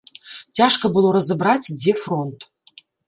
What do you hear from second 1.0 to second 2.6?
разабраць, дзе фронт.